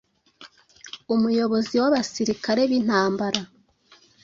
Umuyobozi 1.13 1.75
wabasirikare 1.81 2.61
bintambara 2.71 3.41